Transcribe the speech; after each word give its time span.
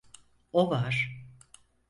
O 0.51 0.69
var. 0.69 1.11